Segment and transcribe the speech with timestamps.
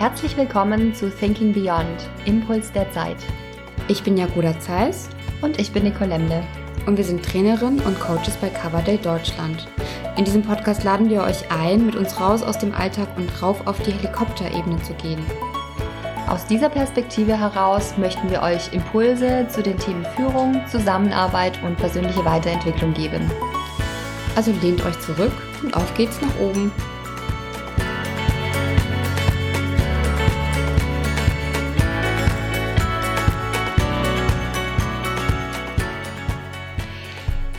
[0.00, 3.18] Herzlich willkommen zu Thinking Beyond, Impuls der Zeit.
[3.86, 5.10] Ich bin Jagoda Zeiss
[5.42, 6.42] und ich bin Nicole Lemle.
[6.86, 9.68] Und wir sind Trainerinnen und Coaches bei Coverdale Deutschland.
[10.16, 13.66] In diesem Podcast laden wir euch ein, mit uns raus aus dem Alltag und rauf
[13.66, 15.22] auf die Helikopterebene zu gehen.
[16.28, 22.24] Aus dieser Perspektive heraus möchten wir euch Impulse zu den Themen Führung, Zusammenarbeit und persönliche
[22.24, 23.30] Weiterentwicklung geben.
[24.34, 26.72] Also lehnt euch zurück und auf geht's nach oben.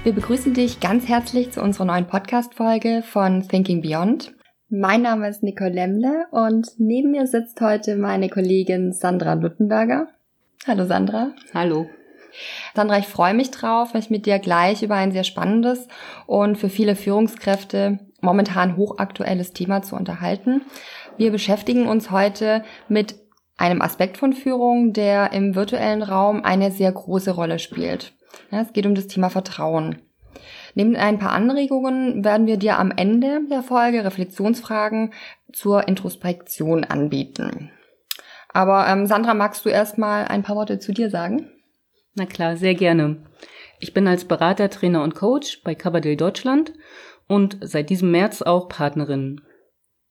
[0.04, 4.34] Wir begrüßen dich ganz herzlich zu unserer neuen Podcast-Folge von Thinking Beyond.
[4.68, 10.08] Mein Name ist Nicole Lemle und neben mir sitzt heute meine Kollegin Sandra Luttenberger.
[10.66, 11.34] Hallo Sandra.
[11.54, 11.88] Hallo.
[12.74, 15.88] Sandra, ich freue mich drauf, mich mit dir gleich über ein sehr spannendes
[16.26, 20.64] und für viele Führungskräfte momentan hochaktuelles Thema zu unterhalten.
[21.18, 23.18] Wir beschäftigen uns heute mit
[23.56, 28.14] einem Aspekt von Führung, der im virtuellen Raum eine sehr große Rolle spielt.
[28.52, 30.02] Ja, es geht um das Thema Vertrauen.
[30.76, 35.14] Neben ein paar Anregungen werden wir dir am Ende der Folge Reflexionsfragen
[35.52, 37.72] zur Introspektion anbieten.
[38.50, 41.50] Aber ähm, Sandra, magst du erstmal ein paar Worte zu dir sagen?
[42.16, 43.24] Na klar, sehr gerne.
[43.80, 46.74] Ich bin als Berater, Trainer und Coach bei Coverdale Deutschland
[47.28, 49.42] und seit diesem März auch Partnerin.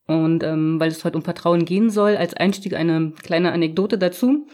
[0.06, 4.46] Und ähm, weil es heute um Vertrauen gehen soll, als Einstieg eine kleine Anekdote dazu.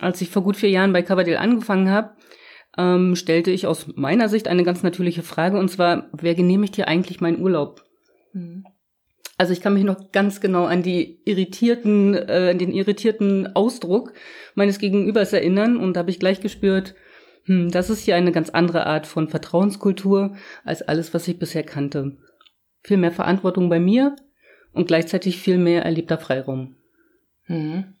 [0.00, 2.14] Als ich vor gut vier Jahren bei Coverdale angefangen habe,
[2.76, 6.88] ähm, stellte ich aus meiner Sicht eine ganz natürliche Frage, und zwar, wer genehmigt hier
[6.88, 7.84] eigentlich meinen Urlaub?
[8.32, 8.64] Mhm.
[9.36, 14.12] Also ich kann mich noch ganz genau an die irritierten, äh, den irritierten Ausdruck
[14.54, 16.94] meines Gegenübers erinnern und da habe ich gleich gespürt,
[17.44, 21.64] hm, das ist hier eine ganz andere Art von Vertrauenskultur als alles, was ich bisher
[21.64, 22.16] kannte.
[22.82, 24.14] Viel mehr Verantwortung bei mir
[24.72, 26.76] und gleichzeitig viel mehr erlebter Freiraum.
[27.46, 27.93] Mhm.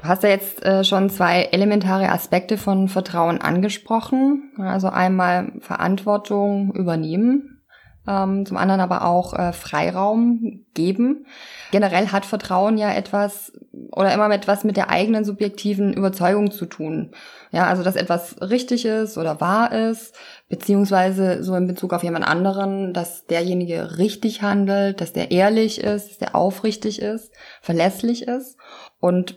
[0.00, 4.50] Du hast ja jetzt äh, schon zwei elementare Aspekte von Vertrauen angesprochen.
[4.58, 7.60] Also einmal Verantwortung übernehmen,
[8.08, 11.26] ähm, zum anderen aber auch äh, Freiraum geben.
[11.70, 13.52] Generell hat Vertrauen ja etwas
[13.92, 17.10] oder immer etwas mit der eigenen subjektiven Überzeugung zu tun.
[17.50, 20.14] Ja, also dass etwas richtig ist oder wahr ist,
[20.48, 26.08] beziehungsweise so in Bezug auf jemand anderen, dass derjenige richtig handelt, dass der ehrlich ist,
[26.08, 28.56] dass der aufrichtig ist, verlässlich ist.
[29.00, 29.36] Und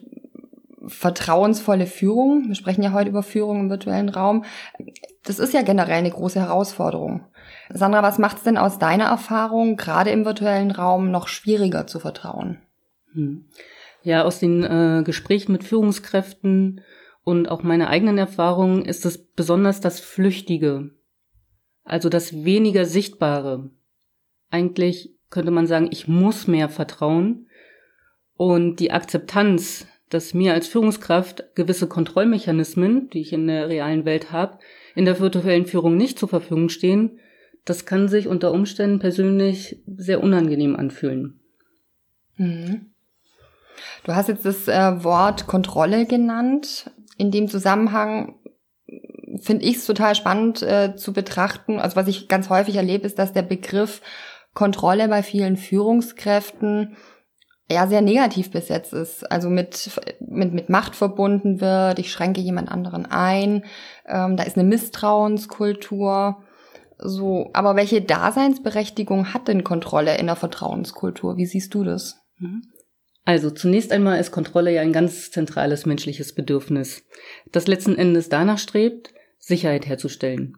[0.86, 4.44] vertrauensvolle Führung, wir sprechen ja heute über Führung im virtuellen Raum,
[5.24, 7.26] das ist ja generell eine große Herausforderung.
[7.70, 12.00] Sandra, was macht es denn aus deiner Erfahrung, gerade im virtuellen Raum, noch schwieriger zu
[12.00, 12.60] vertrauen?
[13.14, 13.46] Hm.
[14.04, 16.82] Ja, aus den äh, Gesprächen mit Führungskräften
[17.24, 20.92] und auch meiner eigenen Erfahrung ist es besonders das Flüchtige,
[21.86, 23.70] also das weniger Sichtbare.
[24.50, 27.48] Eigentlich könnte man sagen, ich muss mehr vertrauen
[28.36, 34.31] und die Akzeptanz dass mir als Führungskraft gewisse Kontrollmechanismen, die ich in der realen Welt
[34.31, 34.59] habe,
[34.96, 37.19] in der virtuellen Führung nicht zur Verfügung stehen,
[37.66, 41.40] das kann sich unter Umständen persönlich sehr unangenehm anfühlen.
[42.35, 42.91] Mhm.
[44.03, 46.91] Du hast jetzt das äh, Wort Kontrolle genannt.
[47.18, 48.35] In dem Zusammenhang
[49.40, 51.80] finde ich es total spannend äh, zu betrachten.
[51.80, 54.01] Also was ich ganz häufig erlebe, ist, dass der Begriff
[54.53, 56.95] Kontrolle bei vielen Führungskräften
[57.74, 62.70] ja sehr negativ besetzt ist, also mit, mit, mit Macht verbunden wird, ich schränke jemand
[62.70, 63.64] anderen ein,
[64.08, 66.44] ähm, da ist eine Misstrauenskultur.
[67.00, 71.36] So, aber welche Daseinsberechtigung hat denn Kontrolle in der Vertrauenskultur?
[71.38, 72.22] Wie siehst du das?
[72.38, 72.62] Mhm.
[73.26, 77.04] Also zunächst einmal ist Kontrolle ja ein ganz zentrales menschliches Bedürfnis,
[77.52, 80.58] das letzten Endes danach strebt, Sicherheit herzustellen.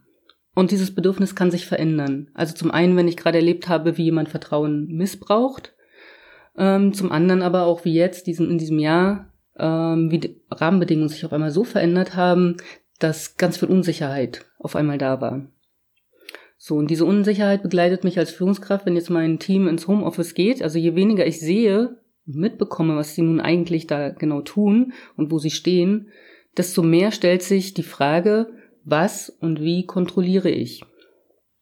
[0.56, 2.30] Und dieses Bedürfnis kann sich verändern.
[2.34, 5.74] Also zum einen, wenn ich gerade erlebt habe, wie jemand Vertrauen missbraucht,
[6.58, 11.10] ähm, zum anderen aber auch wie jetzt, diesen, in diesem Jahr, ähm, wie die Rahmenbedingungen
[11.10, 12.58] sich auf einmal so verändert haben,
[13.00, 15.46] dass ganz viel Unsicherheit auf einmal da war.
[16.58, 20.64] So, und diese Unsicherheit begleitet mich als Führungskraft, wenn jetzt mein Team ins Homeoffice geht.
[20.64, 25.38] Also je weniger ich sehe, mitbekomme, was sie nun eigentlich da genau tun und wo
[25.38, 26.10] sie stehen,
[26.58, 28.48] desto mehr stellt sich die Frage,
[28.84, 30.84] was und wie kontrolliere ich?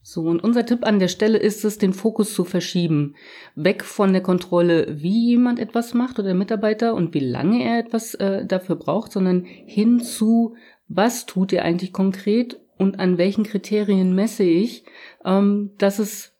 [0.06, 3.16] So, und unser Tipp an der Stelle ist es, den Fokus zu verschieben.
[3.56, 7.80] Weg von der Kontrolle, wie jemand etwas macht oder der Mitarbeiter und wie lange er
[7.80, 10.56] etwas äh, dafür braucht, sondern hin zu,
[10.90, 14.84] was tut er eigentlich konkret und an welchen Kriterien messe ich,
[15.24, 16.34] ähm, dass es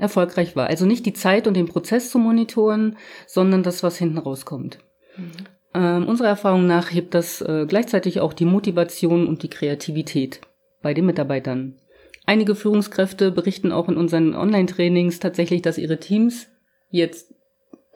[0.00, 0.66] erfolgreich war.
[0.66, 2.96] Also nicht die Zeit und den Prozess zu monitoren,
[3.28, 4.80] sondern das, was hinten rauskommt.
[5.16, 5.30] Mhm.
[5.72, 10.40] Ähm, unserer Erfahrung nach hebt das äh, gleichzeitig auch die Motivation und die Kreativität
[10.82, 11.76] bei den Mitarbeitern.
[12.26, 16.48] Einige Führungskräfte berichten auch in unseren Online-Trainings tatsächlich, dass ihre Teams
[16.90, 17.34] jetzt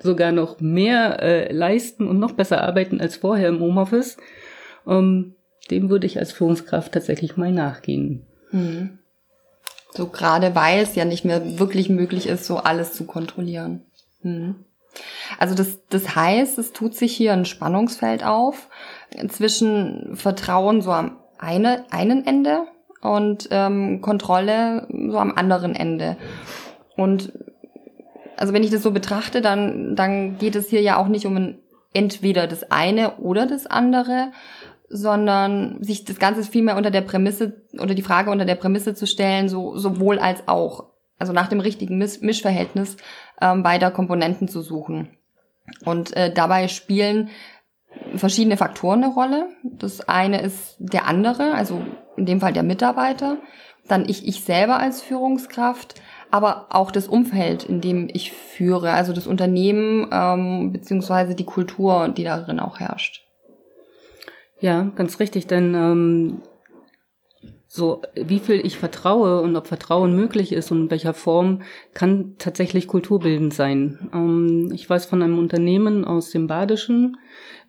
[0.00, 4.16] sogar noch mehr äh, leisten und noch besser arbeiten als vorher im Homeoffice,
[4.86, 5.34] ähm,
[5.70, 8.26] dem würde ich als Führungskraft tatsächlich mal nachgehen.
[8.50, 8.98] Mhm.
[9.94, 13.82] So gerade weil es ja nicht mehr wirklich möglich ist, so alles zu kontrollieren.
[14.22, 14.64] Mhm.
[15.38, 18.68] Also das, das heißt, es tut sich hier ein Spannungsfeld auf
[19.28, 22.66] zwischen Vertrauen so am eine, einen Ende
[23.00, 26.16] und ähm, Kontrolle so am anderen Ende.
[26.96, 27.32] Und
[28.36, 31.36] also wenn ich das so betrachte, dann, dann geht es hier ja auch nicht um
[31.36, 31.58] ein
[31.94, 34.30] entweder das eine oder das andere,
[34.88, 39.06] sondern sich das Ganze vielmehr unter der Prämisse oder die Frage unter der Prämisse zu
[39.06, 40.86] stellen, so sowohl als auch,
[41.18, 42.96] also nach dem richtigen Misch Mischverhältnis
[43.40, 45.08] ähm, beider Komponenten zu suchen.
[45.84, 47.28] Und äh, dabei spielen
[48.14, 49.48] verschiedene Faktoren eine Rolle.
[49.62, 51.82] Das eine ist der andere, also
[52.16, 53.38] in dem Fall der Mitarbeiter,
[53.86, 55.94] dann ich, ich selber als Führungskraft,
[56.30, 62.08] aber auch das Umfeld, in dem ich führe, also das Unternehmen ähm, beziehungsweise die Kultur,
[62.08, 63.24] die darin auch herrscht.
[64.60, 66.42] Ja, ganz richtig, denn ähm,
[67.70, 71.60] so wie viel ich vertraue und ob Vertrauen möglich ist und in welcher Form
[71.92, 74.08] kann tatsächlich kulturbildend sein.
[74.14, 77.18] Ähm, ich weiß von einem Unternehmen aus dem Badischen.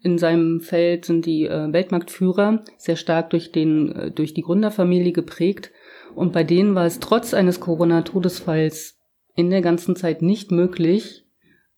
[0.01, 5.12] In seinem Feld sind die äh, Weltmarktführer sehr stark durch den äh, durch die Gründerfamilie
[5.12, 5.72] geprägt
[6.16, 8.98] und bei denen war es trotz eines Corona-Todesfalls
[9.36, 11.25] in der ganzen Zeit nicht möglich,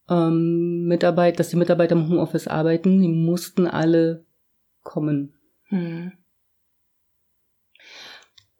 [0.09, 3.01] ähm, Mitarbeit, dass die Mitarbeiter im Homeoffice arbeiten.
[3.01, 4.25] Die mussten alle
[4.83, 5.33] kommen.
[5.69, 6.11] Hm.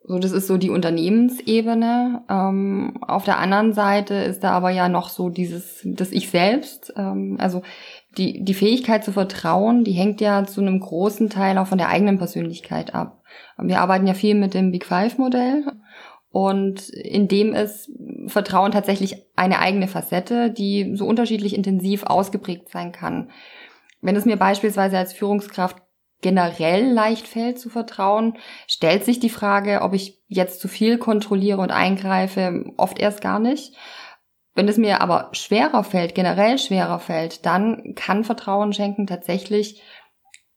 [0.03, 2.23] So, das ist so die Unternehmensebene.
[2.27, 6.93] Ähm, auf der anderen Seite ist da aber ja noch so dieses, das Ich selbst.
[6.97, 7.61] Ähm, also
[8.17, 11.89] die, die Fähigkeit zu vertrauen, die hängt ja zu einem großen Teil auch von der
[11.89, 13.21] eigenen Persönlichkeit ab.
[13.57, 15.65] Wir arbeiten ja viel mit dem Big Five Modell
[16.31, 17.91] und in dem ist
[18.27, 23.29] Vertrauen tatsächlich eine eigene Facette, die so unterschiedlich intensiv ausgeprägt sein kann.
[24.01, 25.77] Wenn es mir beispielsweise als Führungskraft
[26.21, 28.37] generell leicht fällt zu vertrauen,
[28.67, 33.39] stellt sich die Frage, ob ich jetzt zu viel kontrolliere und eingreife, oft erst gar
[33.39, 33.75] nicht.
[34.53, 39.81] Wenn es mir aber schwerer fällt, generell schwerer fällt, dann kann Vertrauen schenken tatsächlich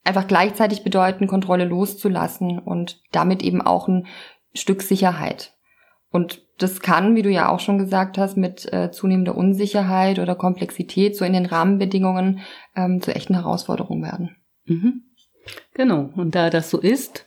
[0.04, 4.06] einfach gleichzeitig bedeuten, Kontrolle loszulassen und damit eben auch ein
[4.52, 5.54] Stück Sicherheit.
[6.10, 10.36] Und das kann, wie du ja auch schon gesagt hast, mit äh, zunehmender Unsicherheit oder
[10.36, 12.40] Komplexität so in den Rahmenbedingungen
[12.76, 14.36] ähm, zu echten Herausforderungen werden.
[14.66, 15.02] Mhm.
[15.74, 16.10] Genau.
[16.16, 17.26] Und da das so ist,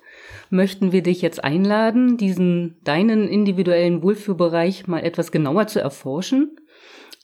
[0.49, 6.57] möchten wir dich jetzt einladen, diesen deinen individuellen Wohlfühlbereich mal etwas genauer zu erforschen.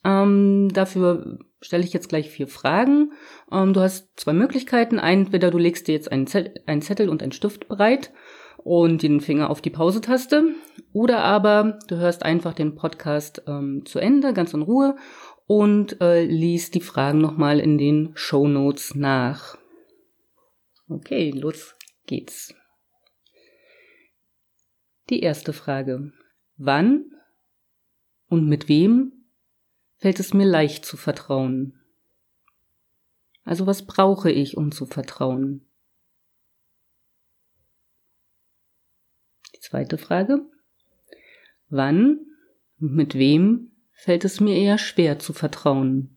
[0.06, 3.14] Ähm, dafür stelle ich jetzt gleich vier Fragen.
[3.52, 4.98] Ähm, du hast zwei Möglichkeiten.
[4.98, 8.12] Entweder du legst dir jetzt einen, Zettel, einen Zettel und einen Stift bereit
[8.58, 10.50] und den Finger auf die Pause-Taste.
[10.92, 14.96] Oder aber du hörst einfach den Podcast ähm, zu Ende, ganz in Ruhe,
[15.46, 19.58] und äh, liest die Fragen nochmal in den Show Notes nach.
[20.94, 21.76] Okay, los
[22.06, 22.54] geht's.
[25.10, 26.14] Die erste Frage.
[26.58, 27.12] Wann
[28.28, 29.26] und mit wem
[29.98, 31.82] fällt es mir leicht zu vertrauen?
[33.44, 35.66] Also was brauche ich, um zu vertrauen?
[39.56, 40.46] Die zweite Frage.
[41.70, 42.20] Wann
[42.80, 46.13] und mit wem fällt es mir eher schwer zu vertrauen?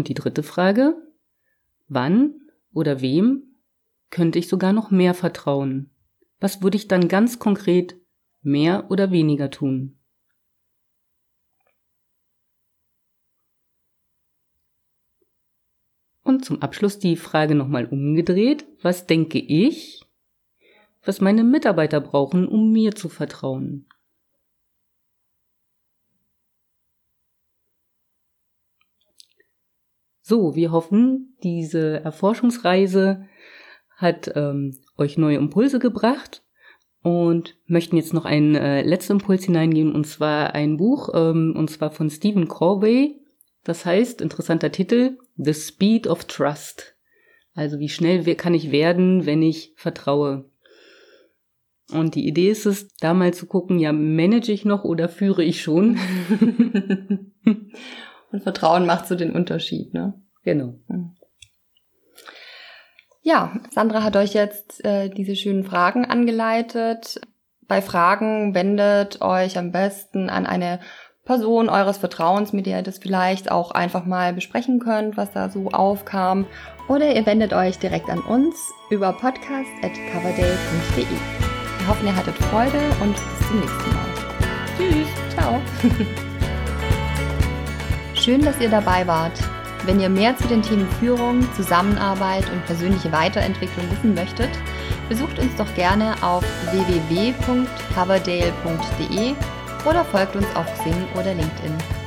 [0.00, 0.96] Und die dritte Frage.
[1.86, 2.40] Wann
[2.72, 3.54] oder wem
[4.08, 5.90] könnte ich sogar noch mehr vertrauen?
[6.38, 8.00] Was würde ich dann ganz konkret
[8.40, 9.98] mehr oder weniger tun?
[16.22, 18.64] Und zum Abschluss die Frage nochmal umgedreht.
[18.80, 20.02] Was denke ich,
[21.04, 23.86] was meine Mitarbeiter brauchen, um mir zu vertrauen?
[30.30, 33.26] So, wir hoffen, diese Erforschungsreise
[33.96, 36.44] hat ähm, euch neue Impulse gebracht
[37.02, 41.68] und möchten jetzt noch einen äh, letzten Impuls hineingeben, und zwar ein Buch, ähm, und
[41.68, 43.20] zwar von Stephen Corvey.
[43.64, 46.94] Das heißt, interessanter Titel, The Speed of Trust.
[47.54, 50.48] Also wie schnell kann ich werden, wenn ich vertraue.
[51.90, 55.42] Und die Idee ist es, da mal zu gucken, ja, manage ich noch oder führe
[55.42, 55.98] ich schon?
[58.32, 60.14] und Vertrauen macht so den Unterschied, ne?
[60.42, 60.74] Genau.
[60.88, 61.16] Hm.
[63.22, 67.20] Ja, Sandra hat euch jetzt äh, diese schönen Fragen angeleitet.
[67.68, 70.80] Bei Fragen wendet euch am besten an eine
[71.24, 75.48] Person eures Vertrauens, mit der ihr das vielleicht auch einfach mal besprechen könnt, was da
[75.50, 76.46] so aufkam.
[76.88, 78.56] Oder ihr wendet euch direkt an uns
[78.90, 81.04] über podcast.coverdale.de.
[81.78, 84.06] Wir hoffen, ihr hattet Freude und bis zum nächsten Mal.
[84.76, 85.08] Tschüss.
[85.34, 85.60] Ciao.
[88.22, 89.40] Schön, dass ihr dabei wart.
[89.86, 94.50] Wenn ihr mehr zu den Themen Führung, Zusammenarbeit und persönliche Weiterentwicklung wissen möchtet,
[95.08, 99.34] besucht uns doch gerne auf www.coverdale.de
[99.88, 101.99] oder folgt uns auf Xing oder LinkedIn.